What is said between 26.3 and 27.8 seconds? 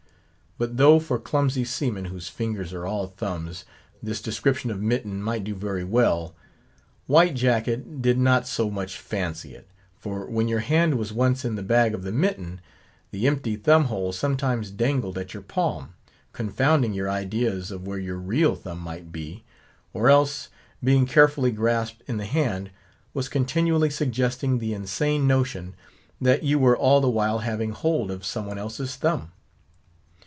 you were all the while having